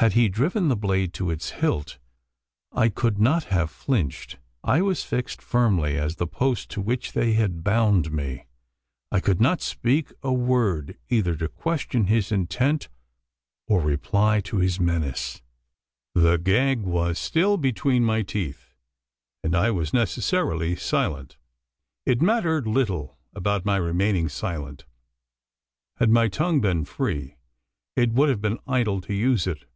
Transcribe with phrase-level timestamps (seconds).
[0.00, 1.98] Had he driven the blade to its hilt,
[2.72, 7.34] I could not have flinched: I was fixed firmly as the post to which they
[7.34, 8.46] had bound me.
[9.12, 12.88] I could not speak a word either to question his intent,
[13.68, 15.42] or reply to his menace.
[16.14, 18.72] The gag was still between my teeth,
[19.44, 21.36] and I was necessarily silent.
[22.06, 24.86] It mattered little about my remaining silent.
[25.98, 27.36] Had my tongue been free,
[27.96, 29.66] it would have been idle to use it.